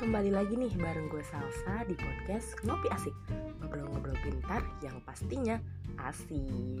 [0.00, 3.12] kembali lagi nih bareng gue Salsa di podcast Ngopi Asik.
[3.60, 5.60] Ngobrol-ngobrol pintar yang pastinya
[6.00, 6.80] asik.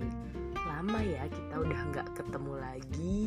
[0.56, 3.20] Lama ya kita udah nggak ketemu lagi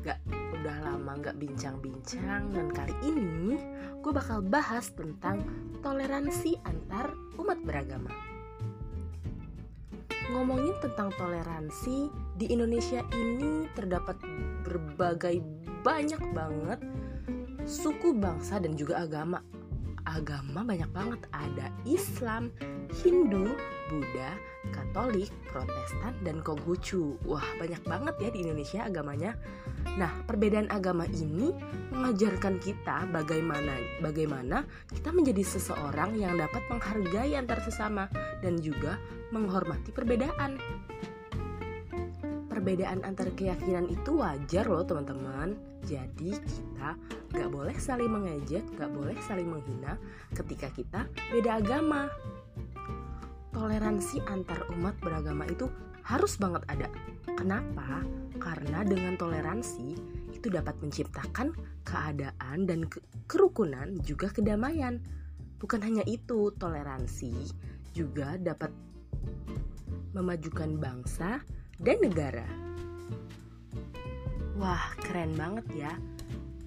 [0.00, 2.56] Gak, udah lama nggak bincang-bincang.
[2.56, 3.60] Dan kali ini
[4.00, 5.44] gue bakal bahas tentang
[5.84, 8.16] toleransi antar umat beragama.
[10.32, 12.08] Ngomongin tentang toleransi
[12.40, 14.16] di Indonesia ini terdapat
[14.64, 15.44] berbagai
[15.84, 16.80] banyak banget
[17.64, 19.40] suku bangsa dan juga agama
[20.04, 22.52] agama banyak banget ada Islam,
[23.00, 23.56] Hindu,
[23.88, 24.36] Buddha,
[24.70, 27.16] Katolik, Protestan, dan Konghucu.
[27.24, 29.32] Wah banyak banget ya di Indonesia agamanya.
[29.96, 31.52] Nah perbedaan agama ini
[31.92, 33.74] mengajarkan kita bagaimana
[34.04, 38.08] bagaimana kita menjadi seseorang yang dapat menghargai antar sesama
[38.44, 39.00] dan juga
[39.32, 40.60] menghormati perbedaan
[42.64, 45.52] perbedaan antar keyakinan itu wajar loh teman-teman.
[45.84, 46.96] Jadi kita
[47.36, 50.00] gak boleh saling mengejek, gak boleh saling menghina
[50.32, 52.08] ketika kita beda agama.
[53.52, 55.68] Toleransi antar umat beragama itu
[56.08, 56.88] harus banget ada.
[57.36, 58.00] Kenapa?
[58.40, 59.88] Karena dengan toleransi
[60.32, 61.52] itu dapat menciptakan
[61.84, 65.04] keadaan dan ke kerukunan juga kedamaian.
[65.60, 67.44] Bukan hanya itu, toleransi
[67.92, 68.72] juga dapat
[70.16, 71.44] memajukan bangsa
[71.80, 72.46] dan negara.
[74.54, 75.92] Wah, keren banget ya.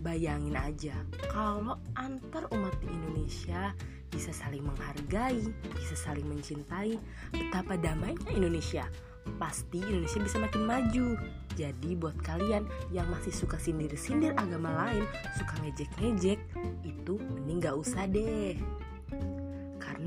[0.03, 0.95] Bayangin aja,
[1.31, 3.73] kalau antar umat di Indonesia
[4.07, 5.41] bisa saling menghargai,
[5.75, 6.95] bisa saling mencintai,
[7.33, 8.87] betapa damainya Indonesia.
[9.35, 11.19] Pasti Indonesia bisa makin maju.
[11.59, 12.63] Jadi buat kalian
[12.95, 15.03] yang masih suka sindir-sindir agama lain,
[15.35, 16.39] suka ngejek-ngejek,
[16.87, 18.55] itu mending gak usah deh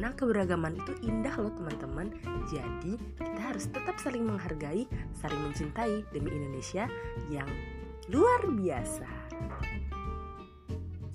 [0.01, 2.09] karena keberagaman itu indah loh teman-teman.
[2.49, 6.89] Jadi kita harus tetap saling menghargai saling mencintai demi Indonesia
[7.29, 7.45] yang
[8.09, 9.05] luar biasa.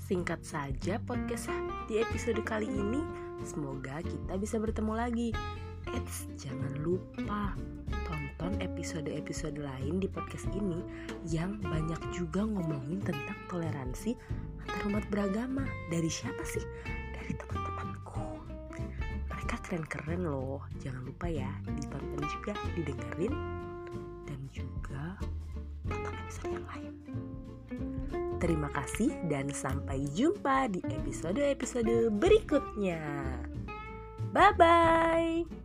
[0.05, 1.49] Singkat saja podcast
[1.89, 3.01] di episode kali ini.
[3.41, 5.29] Semoga kita bisa bertemu lagi.
[5.89, 7.57] Eits, jangan lupa
[8.05, 10.85] tonton episode-episode lain di podcast ini
[11.25, 14.13] yang banyak juga ngomongin tentang toleransi
[14.61, 15.65] antar umat beragama.
[15.89, 16.61] Dari siapa sih?
[17.17, 17.64] Dari teman-temanku
[19.65, 20.61] keren-keren loh.
[20.77, 23.33] Jangan lupa ya ditonton juga didengerin
[24.29, 25.17] dan juga
[25.89, 26.93] tonton episode yang lain.
[28.37, 33.01] Terima kasih dan sampai jumpa di episode-episode berikutnya.
[34.29, 35.64] Bye bye